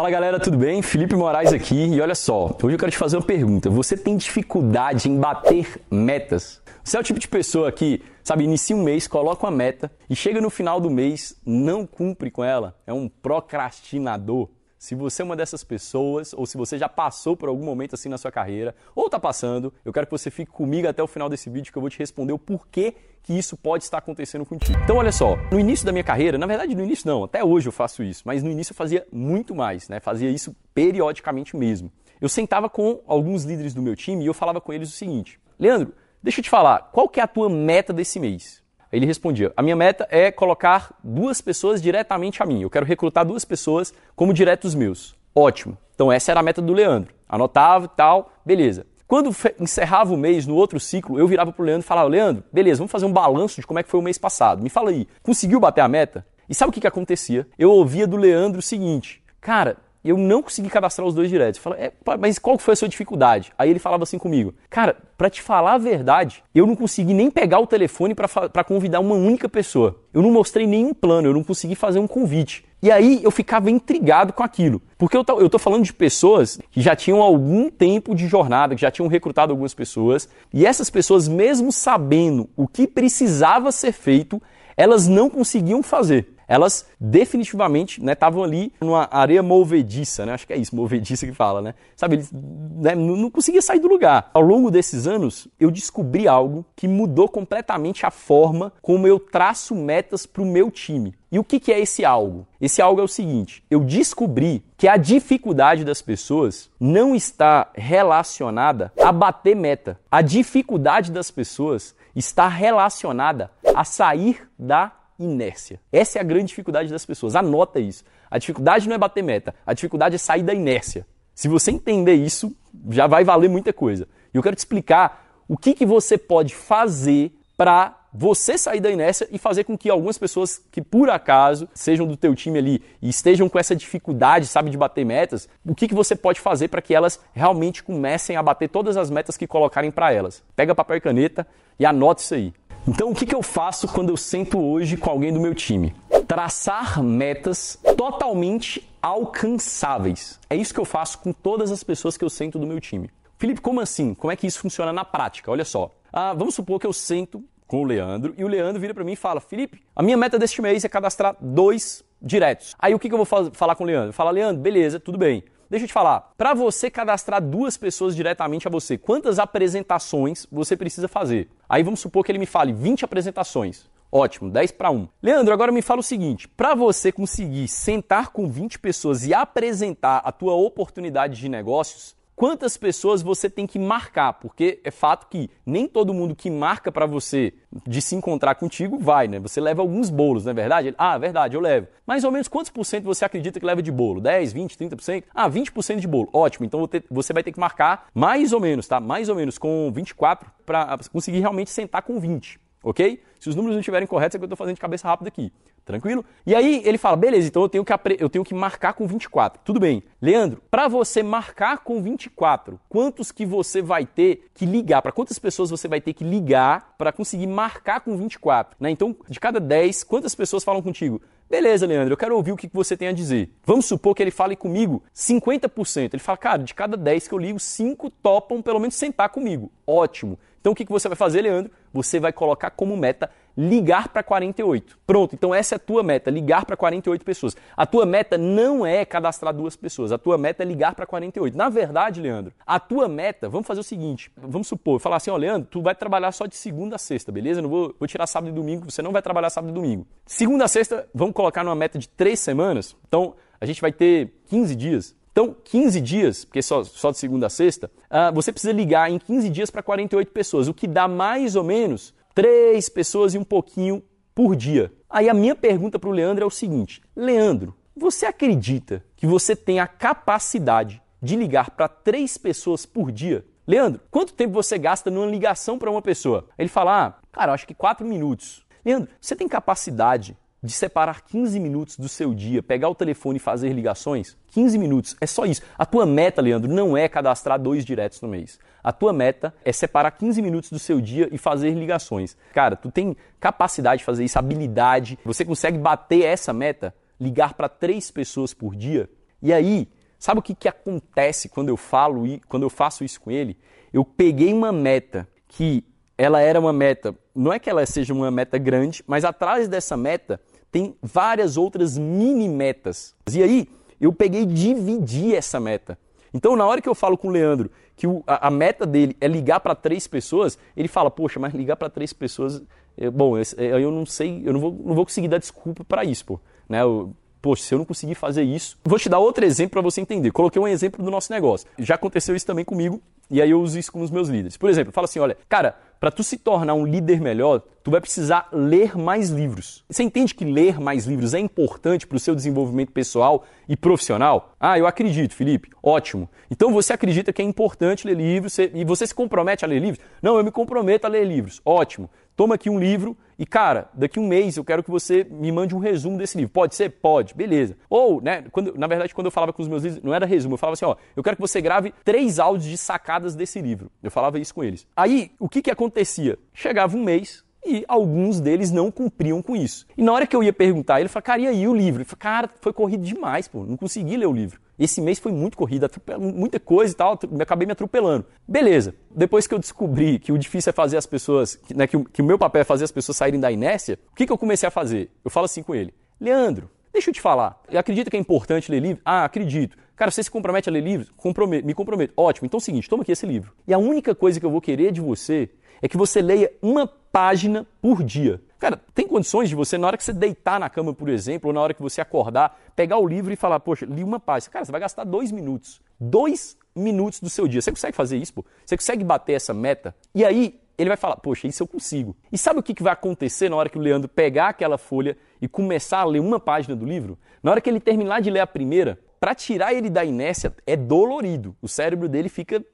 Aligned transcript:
Fala 0.00 0.10
galera, 0.10 0.40
tudo 0.40 0.56
bem? 0.56 0.80
Felipe 0.80 1.14
Moraes 1.14 1.52
aqui 1.52 1.74
e 1.74 2.00
olha 2.00 2.14
só, 2.14 2.56
hoje 2.62 2.74
eu 2.74 2.78
quero 2.78 2.90
te 2.90 2.96
fazer 2.96 3.18
uma 3.18 3.22
pergunta. 3.22 3.68
Você 3.68 3.98
tem 3.98 4.16
dificuldade 4.16 5.10
em 5.10 5.20
bater 5.20 5.78
metas? 5.90 6.62
Você 6.82 6.96
é 6.96 7.00
o 7.00 7.02
tipo 7.02 7.20
de 7.20 7.28
pessoa 7.28 7.70
que, 7.70 8.00
sabe, 8.24 8.44
inicia 8.44 8.74
um 8.74 8.82
mês, 8.82 9.06
coloca 9.06 9.44
uma 9.44 9.50
meta 9.50 9.92
e 10.08 10.16
chega 10.16 10.40
no 10.40 10.48
final 10.48 10.80
do 10.80 10.88
mês, 10.88 11.36
não 11.44 11.84
cumpre 11.86 12.30
com 12.30 12.42
ela? 12.42 12.74
É 12.86 12.94
um 12.94 13.10
procrastinador? 13.10 14.48
Se 14.80 14.94
você 14.94 15.20
é 15.20 15.24
uma 15.26 15.36
dessas 15.36 15.62
pessoas, 15.62 16.32
ou 16.32 16.46
se 16.46 16.56
você 16.56 16.78
já 16.78 16.88
passou 16.88 17.36
por 17.36 17.50
algum 17.50 17.62
momento 17.62 17.92
assim 17.92 18.08
na 18.08 18.16
sua 18.16 18.32
carreira, 18.32 18.74
ou 18.96 19.04
está 19.04 19.20
passando, 19.20 19.70
eu 19.84 19.92
quero 19.92 20.06
que 20.06 20.10
você 20.10 20.30
fique 20.30 20.50
comigo 20.50 20.88
até 20.88 21.02
o 21.02 21.06
final 21.06 21.28
desse 21.28 21.50
vídeo 21.50 21.70
que 21.70 21.76
eu 21.76 21.82
vou 21.82 21.90
te 21.90 21.98
responder 21.98 22.32
o 22.32 22.38
porquê 22.38 22.94
que 23.22 23.34
isso 23.34 23.58
pode 23.58 23.84
estar 23.84 23.98
acontecendo 23.98 24.46
contigo. 24.46 24.80
Então, 24.82 24.96
olha 24.96 25.12
só, 25.12 25.36
no 25.52 25.60
início 25.60 25.84
da 25.84 25.92
minha 25.92 26.02
carreira, 26.02 26.38
na 26.38 26.46
verdade, 26.46 26.74
no 26.74 26.82
início 26.82 27.06
não, 27.06 27.24
até 27.24 27.44
hoje 27.44 27.68
eu 27.68 27.72
faço 27.72 28.02
isso, 28.02 28.22
mas 28.24 28.42
no 28.42 28.50
início 28.50 28.72
eu 28.72 28.74
fazia 28.74 29.06
muito 29.12 29.54
mais, 29.54 29.86
né? 29.86 30.00
Fazia 30.00 30.30
isso 30.30 30.56
periodicamente 30.72 31.54
mesmo. 31.54 31.92
Eu 32.18 32.30
sentava 32.30 32.70
com 32.70 33.02
alguns 33.06 33.44
líderes 33.44 33.74
do 33.74 33.82
meu 33.82 33.94
time 33.94 34.24
e 34.24 34.28
eu 34.28 34.32
falava 34.32 34.62
com 34.62 34.72
eles 34.72 34.88
o 34.88 34.92
seguinte: 34.92 35.38
Leandro, 35.58 35.92
deixa 36.22 36.40
eu 36.40 36.44
te 36.44 36.48
falar, 36.48 36.88
qual 36.90 37.06
que 37.06 37.20
é 37.20 37.22
a 37.22 37.28
tua 37.28 37.50
meta 37.50 37.92
desse 37.92 38.18
mês? 38.18 38.59
Ele 38.92 39.06
respondia: 39.06 39.52
A 39.56 39.62
minha 39.62 39.76
meta 39.76 40.06
é 40.10 40.30
colocar 40.30 40.94
duas 41.02 41.40
pessoas 41.40 41.80
diretamente 41.80 42.42
a 42.42 42.46
mim. 42.46 42.62
Eu 42.62 42.70
quero 42.70 42.86
recrutar 42.86 43.24
duas 43.24 43.44
pessoas 43.44 43.92
como 44.16 44.34
diretos 44.34 44.74
meus. 44.74 45.16
Ótimo. 45.34 45.76
Então 45.94 46.10
essa 46.10 46.30
era 46.30 46.40
a 46.40 46.42
meta 46.42 46.60
do 46.60 46.72
Leandro. 46.72 47.14
Anotava 47.28 47.84
e 47.84 47.96
tal, 47.96 48.32
beleza. 48.44 48.86
Quando 49.06 49.34
encerrava 49.58 50.14
o 50.14 50.16
mês, 50.16 50.46
no 50.46 50.54
outro 50.54 50.78
ciclo, 50.78 51.18
eu 51.18 51.26
virava 51.26 51.52
pro 51.52 51.64
Leandro 51.64 51.84
e 51.84 51.88
falava: 51.88 52.08
Leandro, 52.08 52.44
beleza, 52.52 52.78
vamos 52.78 52.92
fazer 52.92 53.06
um 53.06 53.12
balanço 53.12 53.60
de 53.60 53.66
como 53.66 53.78
é 53.78 53.82
que 53.82 53.90
foi 53.90 54.00
o 54.00 54.02
mês 54.02 54.18
passado. 54.18 54.62
Me 54.62 54.70
fala 54.70 54.90
aí, 54.90 55.08
conseguiu 55.22 55.58
bater 55.58 55.80
a 55.80 55.88
meta? 55.88 56.24
E 56.48 56.54
sabe 56.54 56.70
o 56.70 56.72
que, 56.72 56.80
que 56.80 56.86
acontecia? 56.86 57.46
Eu 57.58 57.70
ouvia 57.70 58.06
do 58.06 58.16
Leandro 58.16 58.58
o 58.60 58.62
seguinte: 58.62 59.22
Cara, 59.40 59.76
eu 60.04 60.16
não 60.16 60.42
consegui 60.42 60.68
cadastrar 60.68 61.06
os 61.06 61.14
dois 61.14 61.28
diretos. 61.28 61.58
Eu 61.58 61.62
falei, 61.62 61.80
é, 61.80 61.92
mas 62.18 62.38
qual 62.38 62.58
foi 62.58 62.72
a 62.72 62.76
sua 62.76 62.88
dificuldade? 62.88 63.52
Aí 63.58 63.70
ele 63.70 63.78
falava 63.78 64.02
assim 64.02 64.18
comigo, 64.18 64.54
cara, 64.68 64.96
para 65.16 65.28
te 65.28 65.42
falar 65.42 65.74
a 65.74 65.78
verdade, 65.78 66.42
eu 66.54 66.66
não 66.66 66.74
consegui 66.74 67.12
nem 67.12 67.30
pegar 67.30 67.60
o 67.60 67.66
telefone 67.66 68.14
para 68.14 68.64
convidar 68.64 69.00
uma 69.00 69.14
única 69.14 69.48
pessoa. 69.48 70.00
Eu 70.12 70.22
não 70.22 70.30
mostrei 70.30 70.66
nenhum 70.66 70.94
plano, 70.94 71.28
eu 71.28 71.34
não 71.34 71.44
consegui 71.44 71.74
fazer 71.74 71.98
um 71.98 72.06
convite. 72.06 72.64
E 72.82 72.90
aí 72.90 73.20
eu 73.22 73.30
ficava 73.30 73.70
intrigado 73.70 74.32
com 74.32 74.42
aquilo. 74.42 74.80
Porque 74.96 75.16
eu 75.16 75.22
tô, 75.22 75.38
eu 75.38 75.50
tô 75.50 75.58
falando 75.58 75.84
de 75.84 75.92
pessoas 75.92 76.58
que 76.70 76.80
já 76.80 76.96
tinham 76.96 77.20
algum 77.20 77.68
tempo 77.68 78.14
de 78.14 78.26
jornada, 78.26 78.74
que 78.74 78.80
já 78.80 78.90
tinham 78.90 79.08
recrutado 79.08 79.52
algumas 79.52 79.74
pessoas, 79.74 80.28
e 80.52 80.64
essas 80.64 80.88
pessoas, 80.88 81.28
mesmo 81.28 81.70
sabendo 81.70 82.48
o 82.56 82.66
que 82.66 82.86
precisava 82.86 83.70
ser 83.70 83.92
feito, 83.92 84.40
elas 84.76 85.06
não 85.06 85.28
conseguiam 85.28 85.82
fazer 85.82 86.34
elas 86.50 86.84
definitivamente 86.98 88.04
estavam 88.04 88.42
né, 88.42 88.48
ali 88.48 88.72
numa 88.80 89.08
areia 89.08 89.40
movediça, 89.40 90.26
né? 90.26 90.32
Acho 90.32 90.48
que 90.48 90.52
é 90.52 90.56
isso, 90.56 90.74
movediça 90.74 91.24
que 91.24 91.32
fala, 91.32 91.62
né? 91.62 91.76
Sabe, 91.94 92.16
eles 92.16 92.32
né, 92.32 92.92
não, 92.96 93.30
conseguia 93.30 93.62
sair 93.62 93.78
do 93.78 93.86
lugar. 93.86 94.28
Ao 94.34 94.42
longo 94.42 94.68
desses 94.68 95.06
anos, 95.06 95.46
eu 95.60 95.70
descobri 95.70 96.26
algo 96.26 96.66
que 96.74 96.88
mudou 96.88 97.28
completamente 97.28 98.04
a 98.04 98.10
forma 98.10 98.72
como 98.82 99.06
eu 99.06 99.20
traço 99.20 99.76
metas 99.76 100.26
para 100.26 100.42
o 100.42 100.46
meu 100.46 100.72
time. 100.72 101.14
E 101.30 101.38
o 101.38 101.44
que, 101.44 101.60
que 101.60 101.72
é 101.72 101.78
esse 101.78 102.04
algo? 102.04 102.44
Esse 102.60 102.82
algo 102.82 103.00
é 103.00 103.04
o 103.04 103.08
seguinte: 103.08 103.62
eu 103.70 103.78
descobri 103.78 104.64
que 104.76 104.88
a 104.88 104.96
dificuldade 104.96 105.84
das 105.84 106.02
pessoas 106.02 106.68
não 106.80 107.14
está 107.14 107.70
relacionada 107.74 108.92
a 109.00 109.12
bater 109.12 109.54
meta. 109.54 110.00
A 110.10 110.20
dificuldade 110.20 111.12
das 111.12 111.30
pessoas 111.30 111.94
está 112.16 112.48
relacionada 112.48 113.52
a 113.72 113.84
sair 113.84 114.48
da 114.58 114.90
inércia. 115.24 115.80
Essa 115.92 116.18
é 116.18 116.20
a 116.20 116.24
grande 116.24 116.46
dificuldade 116.46 116.90
das 116.90 117.04
pessoas. 117.04 117.36
Anota 117.36 117.78
isso. 117.78 118.04
A 118.30 118.38
dificuldade 118.38 118.88
não 118.88 118.94
é 118.94 118.98
bater 118.98 119.22
meta, 119.22 119.54
a 119.66 119.74
dificuldade 119.74 120.14
é 120.14 120.18
sair 120.18 120.42
da 120.42 120.54
inércia. 120.54 121.06
Se 121.34 121.48
você 121.48 121.70
entender 121.70 122.14
isso, 122.14 122.54
já 122.90 123.06
vai 123.06 123.24
valer 123.24 123.48
muita 123.48 123.72
coisa. 123.72 124.06
E 124.32 124.36
eu 124.36 124.42
quero 124.42 124.56
te 124.56 124.60
explicar 124.60 125.26
o 125.48 125.56
que, 125.56 125.74
que 125.74 125.86
você 125.86 126.16
pode 126.16 126.54
fazer 126.54 127.32
para 127.56 128.00
você 128.12 128.58
sair 128.58 128.80
da 128.80 128.90
inércia 128.90 129.28
e 129.30 129.38
fazer 129.38 129.64
com 129.64 129.78
que 129.78 129.88
algumas 129.88 130.18
pessoas 130.18 130.60
que 130.70 130.82
por 130.82 131.08
acaso 131.10 131.68
sejam 131.72 132.06
do 132.06 132.16
teu 132.16 132.34
time 132.34 132.58
ali 132.58 132.82
e 133.00 133.08
estejam 133.08 133.48
com 133.48 133.58
essa 133.58 133.74
dificuldade, 133.74 134.46
sabe, 134.46 134.70
de 134.70 134.76
bater 134.76 135.04
metas, 135.04 135.48
o 135.64 135.74
que, 135.74 135.86
que 135.86 135.94
você 135.94 136.16
pode 136.16 136.40
fazer 136.40 136.68
para 136.68 136.82
que 136.82 136.94
elas 136.94 137.20
realmente 137.32 137.82
comecem 137.82 138.36
a 138.36 138.42
bater 138.42 138.68
todas 138.68 138.96
as 138.96 139.10
metas 139.10 139.36
que 139.36 139.46
colocarem 139.46 139.90
para 139.90 140.12
elas. 140.12 140.42
Pega 140.56 140.74
papel 140.74 140.96
e 140.96 141.00
caneta 141.00 141.46
e 141.78 141.86
anota 141.86 142.20
isso 142.20 142.34
aí. 142.34 142.52
Então, 142.88 143.10
o 143.10 143.14
que, 143.14 143.26
que 143.26 143.34
eu 143.34 143.42
faço 143.42 143.86
quando 143.88 144.08
eu 144.08 144.16
sento 144.16 144.58
hoje 144.58 144.96
com 144.96 145.10
alguém 145.10 145.32
do 145.32 145.40
meu 145.40 145.54
time? 145.54 145.94
Traçar 146.26 147.02
metas 147.02 147.78
totalmente 147.96 148.88
alcançáveis. 149.02 150.40
É 150.48 150.56
isso 150.56 150.72
que 150.72 150.80
eu 150.80 150.84
faço 150.84 151.18
com 151.18 151.32
todas 151.32 151.70
as 151.70 151.84
pessoas 151.84 152.16
que 152.16 152.24
eu 152.24 152.30
sento 152.30 152.58
do 152.58 152.66
meu 152.66 152.80
time. 152.80 153.10
Felipe, 153.38 153.60
como 153.60 153.80
assim? 153.80 154.14
Como 154.14 154.32
é 154.32 154.36
que 154.36 154.46
isso 154.46 154.60
funciona 154.60 154.92
na 154.92 155.04
prática? 155.04 155.50
Olha 155.50 155.64
só. 155.64 155.90
Ah, 156.12 156.32
vamos 156.32 156.54
supor 156.54 156.80
que 156.80 156.86
eu 156.86 156.92
sento 156.92 157.44
com 157.66 157.82
o 157.82 157.84
Leandro 157.84 158.34
e 158.36 158.44
o 158.44 158.48
Leandro 158.48 158.80
vira 158.80 158.94
para 158.94 159.04
mim 159.04 159.12
e 159.12 159.16
fala: 159.16 159.40
Felipe, 159.40 159.80
a 159.94 160.02
minha 160.02 160.16
meta 160.16 160.38
deste 160.38 160.60
mês 160.60 160.84
é 160.84 160.88
cadastrar 160.88 161.36
dois 161.40 162.02
diretos. 162.20 162.74
Aí 162.78 162.94
o 162.94 162.98
que, 162.98 163.08
que 163.08 163.14
eu 163.14 163.24
vou 163.24 163.52
falar 163.52 163.74
com 163.76 163.84
o 163.84 163.86
Leandro? 163.86 164.12
Fala, 164.12 164.30
Leandro, 164.30 164.60
beleza, 164.60 164.98
tudo 164.98 165.16
bem. 165.16 165.44
Deixa 165.70 165.84
eu 165.84 165.88
te 165.88 165.92
falar, 165.92 166.32
para 166.36 166.52
você 166.52 166.90
cadastrar 166.90 167.40
duas 167.40 167.76
pessoas 167.76 168.16
diretamente 168.16 168.66
a 168.66 168.70
você, 168.70 168.98
quantas 168.98 169.38
apresentações 169.38 170.44
você 170.50 170.76
precisa 170.76 171.06
fazer? 171.06 171.48
Aí 171.68 171.84
vamos 171.84 172.00
supor 172.00 172.24
que 172.24 172.32
ele 172.32 172.40
me 172.40 172.46
fale 172.46 172.72
20 172.72 173.04
apresentações. 173.04 173.88
Ótimo, 174.10 174.50
10 174.50 174.72
para 174.72 174.90
1. 174.90 175.08
Leandro, 175.22 175.54
agora 175.54 175.70
me 175.70 175.80
fala 175.80 176.00
o 176.00 176.02
seguinte: 176.02 176.48
para 176.48 176.74
você 176.74 177.12
conseguir 177.12 177.68
sentar 177.68 178.30
com 178.30 178.48
20 178.48 178.80
pessoas 178.80 179.24
e 179.24 179.32
apresentar 179.32 180.20
a 180.24 180.32
tua 180.32 180.54
oportunidade 180.54 181.38
de 181.38 181.48
negócios, 181.48 182.16
quantas 182.40 182.78
pessoas 182.78 183.20
você 183.20 183.50
tem 183.50 183.66
que 183.66 183.78
marcar, 183.78 184.32
porque 184.32 184.80
é 184.82 184.90
fato 184.90 185.28
que 185.28 185.50
nem 185.66 185.86
todo 185.86 186.14
mundo 186.14 186.34
que 186.34 186.48
marca 186.48 186.90
para 186.90 187.04
você 187.04 187.52
de 187.86 188.00
se 188.00 188.16
encontrar 188.16 188.54
contigo 188.54 188.98
vai, 188.98 189.28
né? 189.28 189.38
Você 189.40 189.60
leva 189.60 189.82
alguns 189.82 190.08
bolos, 190.08 190.46
não 190.46 190.52
é 190.52 190.54
verdade? 190.54 190.94
Ah, 190.96 191.18
verdade, 191.18 191.54
eu 191.54 191.60
levo. 191.60 191.88
Mais 192.06 192.24
ou 192.24 192.30
menos 192.30 192.48
quantos 192.48 192.70
por 192.70 192.82
cento 192.86 193.04
você 193.04 193.26
acredita 193.26 193.60
que 193.60 193.66
leva 193.66 193.82
de 193.82 193.92
bolo? 193.92 194.22
10, 194.22 194.54
20, 194.54 194.74
30%? 194.74 195.24
Ah, 195.34 195.50
20% 195.50 196.00
de 196.00 196.08
bolo. 196.08 196.30
Ótimo, 196.32 196.64
então 196.64 196.88
você 197.10 197.34
vai 197.34 197.42
ter 197.42 197.52
que 197.52 197.60
marcar 197.60 198.06
mais 198.14 198.54
ou 198.54 198.60
menos, 198.60 198.88
tá? 198.88 198.98
Mais 198.98 199.28
ou 199.28 199.36
menos 199.36 199.58
com 199.58 199.92
24 199.92 200.50
para 200.64 200.96
conseguir 201.12 201.40
realmente 201.40 201.68
sentar 201.68 202.00
com 202.00 202.18
20 202.18 202.58
ok? 202.82 203.22
Se 203.38 203.48
os 203.48 203.54
números 203.54 203.74
não 203.74 203.80
estiverem 203.80 204.06
corretos, 204.06 204.34
é 204.34 204.38
que 204.38 204.44
eu 204.44 204.46
estou 204.46 204.56
fazendo 204.56 204.74
de 204.74 204.80
cabeça 204.80 205.08
rápida 205.08 205.28
aqui. 205.28 205.52
Tranquilo? 205.90 206.24
E 206.46 206.54
aí 206.54 206.82
ele 206.84 206.98
fala, 206.98 207.16
beleza, 207.16 207.48
então 207.48 207.62
eu 207.62 207.68
tenho 207.68 207.84
que, 207.84 207.92
eu 208.18 208.28
tenho 208.28 208.44
que 208.44 208.54
marcar 208.54 208.92
com 208.94 209.06
24. 209.06 209.60
Tudo 209.64 209.80
bem. 209.80 210.02
Leandro, 210.20 210.62
para 210.70 210.88
você 210.88 211.22
marcar 211.22 211.78
com 211.78 212.02
24, 212.02 212.78
quantos 212.88 213.32
que 213.32 213.44
você 213.44 213.82
vai 213.82 214.06
ter 214.06 214.48
que 214.54 214.64
ligar? 214.64 215.02
Para 215.02 215.12
quantas 215.12 215.38
pessoas 215.38 215.70
você 215.70 215.88
vai 215.88 216.00
ter 216.00 216.12
que 216.12 216.24
ligar 216.24 216.94
para 216.96 217.12
conseguir 217.12 217.46
marcar 217.46 218.00
com 218.00 218.16
24? 218.16 218.76
Né? 218.78 218.90
Então, 218.90 219.16
de 219.28 219.40
cada 219.40 219.58
10, 219.58 220.04
quantas 220.04 220.34
pessoas 220.34 220.62
falam 220.62 220.82
contigo? 220.82 221.20
Beleza, 221.50 221.84
Leandro, 221.84 222.12
eu 222.12 222.16
quero 222.16 222.36
ouvir 222.36 222.52
o 222.52 222.56
que 222.56 222.70
você 222.72 222.96
tem 222.96 223.08
a 223.08 223.12
dizer. 223.12 223.50
Vamos 223.64 223.84
supor 223.86 224.14
que 224.14 224.22
ele 224.22 224.30
fale 224.30 224.54
comigo 224.54 225.02
50%. 225.12 226.14
Ele 226.14 226.22
fala, 226.22 226.38
cara, 226.38 226.62
de 226.62 226.72
cada 226.72 226.96
10 226.96 227.26
que 227.26 227.34
eu 227.34 227.38
ligo, 227.38 227.58
5 227.58 228.08
topam 228.22 228.62
pelo 228.62 228.78
menos 228.78 228.94
sentar 228.94 229.30
comigo. 229.30 229.68
Ótimo. 229.84 230.38
Então 230.60 230.72
o 230.72 230.76
que 230.76 230.84
você 230.84 231.08
vai 231.08 231.16
fazer, 231.16 231.42
Leandro? 231.42 231.72
Você 231.92 232.20
vai 232.20 232.32
colocar 232.32 232.70
como 232.70 232.96
meta 232.96 233.30
ligar 233.60 234.08
para 234.08 234.22
48. 234.22 234.98
Pronto, 235.06 235.34
então 235.34 235.54
essa 235.54 235.74
é 235.74 235.76
a 235.76 235.78
tua 235.78 236.02
meta, 236.02 236.30
ligar 236.30 236.64
para 236.64 236.76
48 236.76 237.22
pessoas. 237.22 237.56
A 237.76 237.84
tua 237.84 238.06
meta 238.06 238.38
não 238.38 238.86
é 238.86 239.04
cadastrar 239.04 239.52
duas 239.52 239.76
pessoas, 239.76 240.12
a 240.12 240.18
tua 240.18 240.38
meta 240.38 240.62
é 240.62 240.66
ligar 240.66 240.94
para 240.94 241.04
48. 241.04 241.56
Na 241.56 241.68
verdade, 241.68 242.20
Leandro, 242.22 242.54
a 242.66 242.80
tua 242.80 243.06
meta, 243.06 243.48
vamos 243.50 243.66
fazer 243.66 243.80
o 243.80 243.84
seguinte, 243.84 244.32
vamos 244.36 244.66
supor, 244.66 244.98
falar 244.98 245.16
assim, 245.16 245.30
ó, 245.30 245.36
Leandro, 245.36 245.68
tu 245.70 245.82
vai 245.82 245.94
trabalhar 245.94 246.32
só 246.32 246.46
de 246.46 246.56
segunda 246.56 246.96
a 246.96 246.98
sexta, 246.98 247.30
beleza? 247.30 247.60
Não 247.60 247.68
vou, 247.68 247.94
vou 247.98 248.08
tirar 248.08 248.26
sábado 248.26 248.50
e 248.50 248.54
domingo, 248.54 248.90
você 248.90 249.02
não 249.02 249.12
vai 249.12 249.20
trabalhar 249.20 249.50
sábado 249.50 249.70
e 249.70 249.74
domingo. 249.74 250.06
Segunda 250.24 250.64
a 250.64 250.68
sexta, 250.68 251.06
vamos 251.14 251.34
colocar 251.34 251.62
numa 251.62 251.74
meta 251.74 251.98
de 251.98 252.08
três 252.08 252.40
semanas, 252.40 252.96
então 253.06 253.34
a 253.60 253.66
gente 253.66 253.80
vai 253.80 253.92
ter 253.92 254.32
15 254.46 254.74
dias. 254.74 255.14
Então, 255.32 255.54
15 255.64 256.00
dias, 256.00 256.44
porque 256.44 256.60
só, 256.60 256.82
só 256.82 257.10
de 257.10 257.18
segunda 257.18 257.46
a 257.46 257.50
sexta, 257.50 257.90
uh, 258.10 258.34
você 258.34 258.50
precisa 258.50 258.72
ligar 258.72 259.10
em 259.10 259.18
15 259.18 259.48
dias 259.48 259.70
para 259.70 259.82
48 259.82 260.32
pessoas, 260.32 260.66
o 260.66 260.74
que 260.74 260.88
dá 260.88 261.06
mais 261.06 261.54
ou 261.54 261.62
menos 261.62 262.12
3 262.34 262.88
pessoas 262.88 263.34
e 263.34 263.38
um 263.38 263.44
pouquinho 263.44 264.02
por 264.34 264.54
dia. 264.56 264.92
Aí 265.08 265.28
a 265.28 265.34
minha 265.34 265.54
pergunta 265.54 265.98
para 265.98 266.08
o 266.08 266.12
Leandro 266.12 266.44
é 266.44 266.46
o 266.46 266.50
seguinte: 266.50 267.02
Leandro, 267.14 267.74
você 267.96 268.26
acredita 268.26 269.04
que 269.16 269.26
você 269.26 269.54
tem 269.54 269.80
a 269.80 269.86
capacidade 269.86 271.02
de 271.20 271.36
ligar 271.36 271.70
para 271.70 271.88
3 271.88 272.38
pessoas 272.38 272.86
por 272.86 273.12
dia? 273.12 273.44
Leandro, 273.66 274.00
quanto 274.10 274.32
tempo 274.32 274.52
você 274.52 274.78
gasta 274.78 275.10
numa 275.10 275.26
ligação 275.26 275.78
para 275.78 275.90
uma 275.90 276.02
pessoa? 276.02 276.48
Ele 276.58 276.68
fala: 276.68 277.06
ah, 277.06 277.14
cara, 277.30 277.52
acho 277.52 277.66
que 277.66 277.74
4 277.74 278.06
minutos. 278.06 278.64
Leandro, 278.84 279.10
você 279.20 279.36
tem 279.36 279.46
capacidade 279.46 280.36
de 280.62 280.72
separar 280.72 281.22
15 281.22 281.58
minutos 281.58 281.96
do 281.96 282.08
seu 282.08 282.34
dia, 282.34 282.62
pegar 282.62 282.88
o 282.88 282.94
telefone 282.94 283.38
e 283.38 283.40
fazer 283.40 283.72
ligações? 283.72 284.36
15 284.48 284.78
minutos, 284.78 285.16
é 285.20 285.26
só 285.26 285.46
isso. 285.46 285.62
A 285.78 285.86
tua 285.86 286.04
meta, 286.04 286.42
Leandro, 286.42 286.70
não 286.70 286.96
é 286.96 287.08
cadastrar 287.08 287.58
dois 287.58 287.84
diretos 287.84 288.20
no 288.20 288.28
mês. 288.28 288.58
A 288.82 288.92
tua 288.92 289.12
meta 289.12 289.54
é 289.64 289.72
separar 289.72 290.10
15 290.10 290.42
minutos 290.42 290.70
do 290.70 290.78
seu 290.78 291.00
dia 291.00 291.28
e 291.32 291.38
fazer 291.38 291.72
ligações. 291.72 292.36
Cara, 292.52 292.76
tu 292.76 292.90
tem 292.90 293.16
capacidade 293.38 294.00
de 294.00 294.04
fazer 294.04 294.24
isso, 294.24 294.38
habilidade, 294.38 295.18
você 295.24 295.44
consegue 295.44 295.78
bater 295.78 296.24
essa 296.24 296.52
meta, 296.52 296.94
ligar 297.18 297.54
para 297.54 297.68
três 297.68 298.10
pessoas 298.10 298.52
por 298.52 298.76
dia? 298.76 299.08
E 299.42 299.52
aí, 299.52 299.88
sabe 300.18 300.40
o 300.40 300.42
que, 300.42 300.54
que 300.54 300.68
acontece 300.68 301.48
quando 301.48 301.68
eu 301.68 301.76
falo 301.76 302.26
e 302.26 302.40
quando 302.48 302.64
eu 302.64 302.70
faço 302.70 303.02
isso 303.02 303.20
com 303.20 303.30
ele? 303.30 303.56
Eu 303.92 304.04
peguei 304.04 304.52
uma 304.52 304.72
meta 304.72 305.26
que 305.48 305.84
ela 306.16 306.40
era 306.40 306.60
uma 306.60 306.72
meta, 306.72 307.16
não 307.40 307.52
é 307.52 307.58
que 307.58 307.70
ela 307.70 307.84
seja 307.86 308.12
uma 308.12 308.30
meta 308.30 308.58
grande, 308.58 309.02
mas 309.06 309.24
atrás 309.24 309.66
dessa 309.66 309.96
meta 309.96 310.38
tem 310.70 310.94
várias 311.02 311.56
outras 311.56 311.96
mini 311.96 312.48
metas. 312.48 313.14
E 313.32 313.42
aí, 313.42 313.68
eu 314.00 314.12
peguei 314.12 314.42
e 314.42 314.46
dividi 314.46 315.34
essa 315.34 315.58
meta. 315.58 315.98
Então, 316.34 316.54
na 316.54 316.66
hora 316.66 316.80
que 316.80 316.88
eu 316.88 316.94
falo 316.94 317.16
com 317.16 317.28
o 317.28 317.30
Leandro 317.30 317.70
que 317.96 318.06
o, 318.06 318.22
a, 318.26 318.48
a, 318.48 318.50
meta 318.50 318.86
dele 318.86 319.16
é 319.20 319.28
ligar 319.28 319.60
para 319.60 319.74
três 319.74 320.06
pessoas, 320.06 320.58
ele 320.74 320.88
fala, 320.88 321.10
poxa, 321.10 321.38
mas 321.38 321.52
ligar 321.52 321.76
para 321.76 321.90
três 321.90 322.12
pessoas, 322.12 322.62
é, 322.96 323.10
bom, 323.10 323.36
eu, 323.36 323.78
eu, 323.78 323.90
não 323.90 324.06
sei, 324.06 324.42
eu 324.44 324.54
não 324.54 324.60
vou, 324.60 324.72
não 324.72 324.94
vou 324.94 325.04
conseguir 325.04 325.28
dar 325.28 325.38
desculpa 325.38 325.84
para 325.84 326.04
isso, 326.04 326.24
pô. 326.24 326.40
Né? 326.68 326.80
Eu, 326.80 327.14
poxa, 327.42 327.62
se 327.62 327.74
eu 327.74 327.78
não 327.78 327.84
conseguir 327.84 328.14
fazer 328.14 328.42
isso. 328.42 328.78
Vou 328.84 328.98
te 328.98 329.08
dar 329.08 329.18
outro 329.18 329.44
exemplo 329.44 329.72
para 329.72 329.82
você 329.82 330.00
entender. 330.00 330.30
Coloquei 330.30 330.60
um 330.60 330.68
exemplo 330.68 331.04
do 331.04 331.10
nosso 331.10 331.32
negócio. 331.32 331.66
Já 331.78 331.94
aconteceu 331.94 332.34
isso 332.36 332.46
também 332.46 332.64
comigo 332.64 333.02
e 333.30 333.40
aí 333.40 333.50
eu 333.50 333.60
uso 333.60 333.78
isso 333.78 333.92
com 333.92 334.02
os 334.02 334.10
meus 334.10 334.28
líderes. 334.28 334.56
Por 334.56 334.68
exemplo, 334.68 334.92
fala 334.92 335.04
assim: 335.04 335.20
olha, 335.20 335.36
cara, 335.48 335.76
para 336.00 336.10
tu 336.10 336.24
se 336.24 336.38
tornar 336.38 336.74
um 336.74 336.86
líder 336.86 337.20
melhor, 337.20 337.62
tu 337.84 337.90
vai 337.90 338.00
precisar 338.00 338.48
ler 338.52 338.96
mais 338.96 339.28
livros. 339.28 339.84
Você 339.88 340.02
entende 340.02 340.34
que 340.34 340.44
ler 340.44 340.80
mais 340.80 341.06
livros 341.06 341.34
é 341.34 341.38
importante 341.38 342.06
para 342.06 342.16
o 342.16 342.20
seu 342.20 342.34
desenvolvimento 342.34 342.90
pessoal 342.90 343.44
e 343.68 343.76
profissional? 343.76 344.54
Ah, 344.58 344.78
eu 344.78 344.86
acredito, 344.86 345.34
Felipe. 345.34 345.68
Ótimo. 345.82 346.28
Então 346.50 346.72
você 346.72 346.94
acredita 346.94 347.32
que 347.32 347.42
é 347.42 347.44
importante 347.44 348.06
ler 348.06 348.16
livros 348.16 348.58
e 348.58 348.84
você 348.84 349.06
se 349.06 349.14
compromete 349.14 349.64
a 349.64 349.68
ler 349.68 349.80
livros? 349.80 350.02
Não, 350.22 350.38
eu 350.38 350.44
me 350.44 350.50
comprometo 350.50 351.06
a 351.06 351.10
ler 351.10 351.24
livros. 351.24 351.60
Ótimo. 351.64 352.10
Toma 352.34 352.54
aqui 352.54 352.70
um 352.70 352.80
livro 352.80 353.14
e, 353.40 353.46
cara, 353.46 353.88
daqui 353.94 354.20
um 354.20 354.28
mês 354.28 354.58
eu 354.58 354.64
quero 354.64 354.84
que 354.84 354.90
você 354.90 355.24
me 355.24 355.50
mande 355.50 355.74
um 355.74 355.78
resumo 355.78 356.18
desse 356.18 356.36
livro. 356.36 356.52
Pode 356.52 356.74
ser? 356.74 356.90
Pode. 356.90 357.32
Beleza. 357.34 357.74
Ou, 357.88 358.20
né, 358.20 358.44
quando, 358.52 358.76
na 358.76 358.86
verdade, 358.86 359.14
quando 359.14 359.28
eu 359.28 359.30
falava 359.30 359.50
com 359.50 359.62
os 359.62 359.66
meus 359.66 359.82
livros, 359.82 360.02
não 360.02 360.12
era 360.12 360.26
resumo, 360.26 360.52
eu 360.52 360.58
falava 360.58 360.74
assim, 360.74 360.84
ó, 360.84 360.94
eu 361.16 361.22
quero 361.22 361.36
que 361.36 361.40
você 361.40 361.58
grave 361.58 361.94
três 362.04 362.38
áudios 362.38 362.68
de 362.68 362.76
sacadas 362.76 363.34
desse 363.34 363.58
livro. 363.58 363.90
Eu 364.02 364.10
falava 364.10 364.38
isso 364.38 364.54
com 364.54 364.62
eles. 364.62 364.86
Aí, 364.94 365.30
o 365.38 365.48
que 365.48 365.62
que 365.62 365.70
acontecia? 365.70 366.38
Chegava 366.52 366.94
um 366.94 367.02
mês, 367.02 367.42
e 367.64 367.84
alguns 367.86 368.40
deles 368.40 368.70
não 368.70 368.90
cumpriam 368.90 369.42
com 369.42 369.54
isso. 369.54 369.86
E 369.96 370.02
na 370.02 370.12
hora 370.12 370.26
que 370.26 370.34
eu 370.34 370.42
ia 370.42 370.52
perguntar, 370.52 371.00
ele 371.00 371.08
falou, 371.08 371.24
cara, 371.24 371.42
e 371.42 371.46
aí 371.46 371.68
o 371.68 371.74
livro? 371.74 372.04
Cara, 372.16 372.50
foi 372.60 372.72
corrido 372.72 373.04
demais, 373.04 373.46
pô, 373.48 373.64
não 373.64 373.76
consegui 373.76 374.16
ler 374.16 374.26
o 374.26 374.32
livro. 374.32 374.60
Esse 374.78 375.00
mês 375.00 375.18
foi 375.18 375.30
muito 375.30 375.58
corrido, 375.58 375.86
muita 376.18 376.58
coisa 376.58 376.92
e 376.92 376.96
tal, 376.96 377.18
acabei 377.38 377.66
me 377.66 377.72
atropelando. 377.72 378.24
Beleza, 378.48 378.94
depois 379.14 379.46
que 379.46 379.54
eu 379.54 379.58
descobri 379.58 380.18
que 380.18 380.32
o 380.32 380.38
difícil 380.38 380.70
é 380.70 380.72
fazer 380.72 380.96
as 380.96 381.04
pessoas, 381.04 381.60
né, 381.74 381.86
que, 381.86 381.98
o, 381.98 382.04
que 382.04 382.22
o 382.22 382.24
meu 382.24 382.38
papel 382.38 382.62
é 382.62 382.64
fazer 382.64 382.84
as 382.84 382.90
pessoas 382.90 383.18
saírem 383.18 383.38
da 383.38 383.52
inércia, 383.52 383.98
o 384.10 384.14
que, 384.14 384.24
que 384.24 384.32
eu 384.32 384.38
comecei 384.38 384.66
a 384.66 384.70
fazer? 384.70 385.10
Eu 385.22 385.30
falo 385.30 385.44
assim 385.44 385.62
com 385.62 385.74
ele, 385.74 385.92
Leandro, 386.18 386.70
deixa 386.90 387.10
eu 387.10 387.14
te 387.14 387.20
falar, 387.20 387.60
acredita 387.76 388.10
que 388.10 388.16
é 388.16 388.20
importante 388.20 388.70
ler 388.70 388.80
livro? 388.80 389.02
Ah, 389.04 389.24
acredito. 389.24 389.76
Cara, 390.00 390.10
você 390.10 390.22
se 390.22 390.30
compromete 390.30 390.66
a 390.66 390.72
ler 390.72 390.82
livros? 390.82 391.10
Compromete, 391.14 391.66
me 391.66 391.74
comprometo. 391.74 392.14
Ótimo, 392.16 392.46
então 392.46 392.56
é 392.56 392.62
o 392.62 392.64
seguinte, 392.64 392.88
toma 392.88 393.02
aqui 393.02 393.12
esse 393.12 393.26
livro. 393.26 393.52
E 393.68 393.74
a 393.74 393.76
única 393.76 394.14
coisa 394.14 394.40
que 394.40 394.46
eu 394.46 394.50
vou 394.50 394.62
querer 394.62 394.92
de 394.92 395.00
você 395.02 395.50
é 395.80 395.88
que 395.88 395.96
você 395.96 396.20
leia 396.20 396.52
uma 396.62 396.86
página 396.86 397.66
por 397.80 398.02
dia. 398.02 398.40
Cara, 398.58 398.80
tem 398.94 399.06
condições 399.06 399.48
de 399.48 399.54
você, 399.54 399.78
na 399.78 399.86
hora 399.86 399.96
que 399.96 400.04
você 400.04 400.12
deitar 400.12 400.60
na 400.60 400.68
cama, 400.68 400.92
por 400.92 401.08
exemplo, 401.08 401.48
ou 401.48 401.54
na 401.54 401.60
hora 401.60 401.72
que 401.72 401.80
você 401.80 402.00
acordar, 402.00 402.60
pegar 402.76 402.98
o 402.98 403.06
livro 403.06 403.32
e 403.32 403.36
falar, 403.36 403.58
poxa, 403.60 403.86
li 403.86 404.04
uma 404.04 404.20
página. 404.20 404.52
Cara, 404.52 404.64
você 404.64 404.72
vai 404.72 404.80
gastar 404.80 405.04
dois 405.04 405.32
minutos. 405.32 405.80
Dois 405.98 406.56
minutos 406.76 407.20
do 407.20 407.30
seu 407.30 407.48
dia. 407.48 407.62
Você 407.62 407.70
consegue 407.70 407.96
fazer 407.96 408.18
isso, 408.18 408.34
pô? 408.34 408.44
Você 408.64 408.76
consegue 408.76 409.02
bater 409.02 409.32
essa 409.32 409.54
meta? 409.54 409.94
E 410.14 410.24
aí, 410.24 410.60
ele 410.76 410.88
vai 410.88 410.96
falar, 410.96 411.16
poxa, 411.16 411.46
isso 411.46 411.62
eu 411.62 411.66
consigo. 411.66 412.16
E 412.30 412.38
sabe 412.38 412.60
o 412.60 412.62
que 412.62 412.82
vai 412.82 412.92
acontecer 412.92 413.48
na 413.48 413.56
hora 413.56 413.68
que 413.68 413.78
o 413.78 413.80
Leandro 413.80 414.08
pegar 414.08 414.48
aquela 414.48 414.76
folha 414.76 415.16
e 415.40 415.48
começar 415.48 416.00
a 416.00 416.04
ler 416.04 416.20
uma 416.20 416.38
página 416.38 416.76
do 416.76 416.84
livro? 416.84 417.18
Na 417.42 417.50
hora 417.50 417.60
que 417.60 417.68
ele 417.68 417.80
terminar 417.80 418.20
de 418.20 418.30
ler 418.30 418.40
a 418.40 418.46
primeira, 418.46 418.98
para 419.18 419.34
tirar 419.34 419.74
ele 419.74 419.90
da 419.90 420.04
inércia 420.04 420.54
é 420.66 420.76
dolorido. 420.76 421.54
O 421.60 421.68
cérebro 421.68 422.08
dele 422.08 422.28
fica 422.28 422.64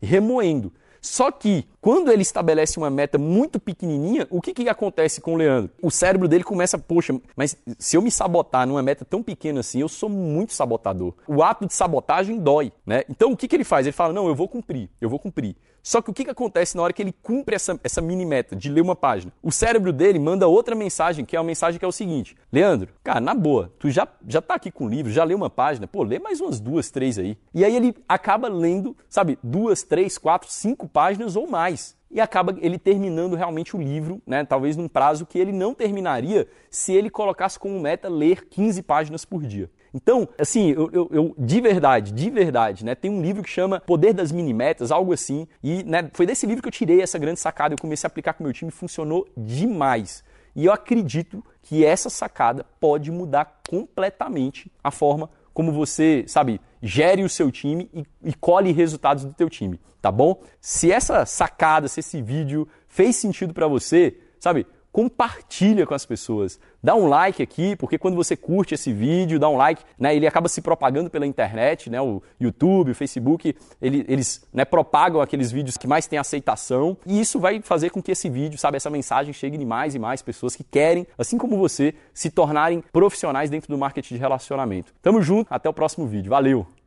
remoendo. 0.00 0.72
Só 1.00 1.30
que, 1.30 1.66
quando 1.80 2.12
ele 2.12 2.22
estabelece 2.22 2.78
uma 2.78 2.90
meta 2.90 3.16
muito 3.16 3.58
pequenininha, 3.58 4.26
o 4.30 4.40
que, 4.40 4.52
que 4.52 4.68
acontece 4.68 5.20
com 5.20 5.34
o 5.34 5.36
Leandro? 5.36 5.70
O 5.82 5.90
cérebro 5.90 6.28
dele 6.28 6.44
começa, 6.44 6.78
poxa, 6.78 7.18
mas 7.34 7.56
se 7.78 7.96
eu 7.96 8.02
me 8.02 8.10
sabotar 8.10 8.66
numa 8.66 8.82
meta 8.82 9.04
tão 9.04 9.22
pequena 9.22 9.60
assim, 9.60 9.80
eu 9.80 9.88
sou 9.88 10.08
muito 10.08 10.52
sabotador. 10.52 11.14
O 11.26 11.42
ato 11.42 11.66
de 11.66 11.72
sabotagem 11.72 12.38
dói, 12.38 12.72
né? 12.84 13.04
Então, 13.08 13.32
o 13.32 13.36
que, 13.36 13.48
que 13.48 13.56
ele 13.56 13.64
faz? 13.64 13.86
Ele 13.86 13.92
fala, 13.92 14.12
não, 14.12 14.28
eu 14.28 14.34
vou 14.34 14.48
cumprir, 14.48 14.90
eu 15.00 15.08
vou 15.08 15.18
cumprir. 15.18 15.56
Só 15.82 16.02
que 16.02 16.10
o 16.10 16.14
que, 16.14 16.24
que 16.24 16.30
acontece 16.30 16.76
na 16.76 16.82
hora 16.82 16.92
que 16.92 17.02
ele 17.02 17.12
cumpre 17.22 17.54
essa, 17.54 17.78
essa 17.82 18.00
mini 18.00 18.26
meta 18.26 18.54
de 18.54 18.68
ler 18.68 18.80
uma 18.80 18.94
página? 18.94 19.32
O 19.42 19.50
cérebro 19.50 19.92
dele 19.92 20.18
manda 20.18 20.46
outra 20.46 20.74
mensagem, 20.74 21.24
que 21.24 21.36
é 21.36 21.40
uma 21.40 21.46
mensagem 21.46 21.78
que 21.78 21.84
é 21.84 21.88
o 21.88 21.92
seguinte: 21.92 22.36
Leandro, 22.52 22.90
cara, 23.02 23.20
na 23.20 23.34
boa, 23.34 23.72
tu 23.78 23.90
já, 23.90 24.06
já 24.26 24.42
tá 24.42 24.54
aqui 24.54 24.70
com 24.70 24.86
o 24.86 24.88
livro, 24.88 25.10
já 25.10 25.24
leu 25.24 25.36
uma 25.36 25.50
página, 25.50 25.86
pô, 25.86 26.02
lê 26.02 26.18
mais 26.18 26.40
umas 26.40 26.60
duas, 26.60 26.90
três 26.90 27.18
aí. 27.18 27.36
E 27.54 27.64
aí 27.64 27.74
ele 27.74 27.94
acaba 28.08 28.48
lendo, 28.48 28.96
sabe, 29.08 29.38
duas, 29.42 29.82
três, 29.82 30.18
quatro, 30.18 30.50
cinco 30.50 30.86
páginas 30.90 31.36
ou 31.36 31.46
mais 31.46 31.96
e 32.10 32.20
acaba 32.20 32.56
ele 32.60 32.78
terminando 32.78 33.36
realmente 33.36 33.76
o 33.76 33.80
livro, 33.80 34.20
né, 34.26 34.44
talvez 34.44 34.76
num 34.76 34.88
prazo 34.88 35.24
que 35.24 35.38
ele 35.38 35.52
não 35.52 35.72
terminaria 35.72 36.48
se 36.68 36.92
ele 36.92 37.08
colocasse 37.08 37.58
como 37.58 37.78
meta 37.78 38.08
ler 38.08 38.46
15 38.48 38.82
páginas 38.82 39.24
por 39.24 39.42
dia. 39.44 39.70
Então, 39.92 40.28
assim, 40.38 40.70
eu, 40.70 40.88
eu, 40.92 41.08
eu, 41.12 41.34
de 41.36 41.60
verdade, 41.60 42.12
de 42.12 42.30
verdade, 42.30 42.84
né? 42.84 42.94
Tem 42.94 43.10
um 43.10 43.20
livro 43.20 43.42
que 43.42 43.50
chama 43.50 43.80
Poder 43.80 44.12
das 44.12 44.30
Minimetas, 44.30 44.92
algo 44.92 45.12
assim. 45.12 45.48
E 45.62 45.82
né, 45.82 46.08
foi 46.12 46.26
desse 46.26 46.46
livro 46.46 46.62
que 46.62 46.68
eu 46.68 46.72
tirei 46.72 47.02
essa 47.02 47.18
grande 47.18 47.40
sacada. 47.40 47.74
Eu 47.74 47.78
comecei 47.78 48.06
a 48.06 48.08
aplicar 48.08 48.34
com 48.34 48.44
o 48.44 48.46
meu 48.46 48.52
time 48.52 48.70
funcionou 48.70 49.26
demais. 49.36 50.22
E 50.54 50.66
eu 50.66 50.72
acredito 50.72 51.44
que 51.62 51.84
essa 51.84 52.08
sacada 52.08 52.64
pode 52.78 53.10
mudar 53.10 53.60
completamente 53.68 54.70
a 54.82 54.92
forma 54.92 55.28
como 55.52 55.72
você, 55.72 56.24
sabe, 56.26 56.60
gere 56.82 57.22
o 57.22 57.28
seu 57.28 57.50
time 57.50 57.88
e, 57.92 58.04
e 58.24 58.34
colhe 58.34 58.72
resultados 58.72 59.24
do 59.24 59.32
teu 59.32 59.48
time, 59.50 59.80
tá 60.00 60.10
bom? 60.10 60.42
Se 60.60 60.90
essa 60.90 61.26
sacada, 61.26 61.88
se 61.88 62.00
esse 62.00 62.22
vídeo 62.22 62.66
fez 62.88 63.16
sentido 63.16 63.52
para 63.52 63.66
você, 63.66 64.16
sabe, 64.38 64.66
compartilha 64.92 65.86
com 65.86 65.94
as 65.94 66.04
pessoas. 66.04 66.58
Dá 66.82 66.94
um 66.94 67.06
like 67.06 67.42
aqui, 67.42 67.76
porque 67.76 67.98
quando 67.98 68.14
você 68.14 68.36
curte 68.36 68.74
esse 68.74 68.92
vídeo, 68.92 69.38
dá 69.38 69.48
um 69.48 69.56
like, 69.56 69.82
né, 69.98 70.14
ele 70.14 70.26
acaba 70.26 70.48
se 70.48 70.60
propagando 70.60 71.10
pela 71.10 71.26
internet, 71.26 71.90
né, 71.90 72.00
o 72.00 72.22
YouTube, 72.40 72.90
o 72.90 72.94
Facebook, 72.94 73.54
ele, 73.80 74.04
eles 74.08 74.46
né, 74.52 74.64
propagam 74.64 75.20
aqueles 75.20 75.52
vídeos 75.52 75.76
que 75.76 75.86
mais 75.86 76.06
têm 76.06 76.18
aceitação, 76.18 76.96
e 77.06 77.20
isso 77.20 77.38
vai 77.38 77.60
fazer 77.62 77.90
com 77.90 78.02
que 78.02 78.12
esse 78.12 78.28
vídeo, 78.28 78.58
sabe, 78.58 78.76
essa 78.76 78.90
mensagem 78.90 79.32
chegue 79.32 79.56
de 79.58 79.64
mais 79.64 79.94
e 79.94 79.98
mais 79.98 80.22
pessoas 80.22 80.56
que 80.56 80.64
querem, 80.64 81.06
assim 81.18 81.38
como 81.38 81.56
você, 81.56 81.94
se 82.14 82.30
tornarem 82.30 82.82
profissionais 82.92 83.50
dentro 83.50 83.68
do 83.68 83.78
marketing 83.78 84.14
de 84.14 84.20
relacionamento. 84.20 84.92
Tamo 85.02 85.22
junto, 85.22 85.46
até 85.50 85.68
o 85.68 85.72
próximo 85.72 86.06
vídeo. 86.06 86.30
Valeu! 86.30 86.79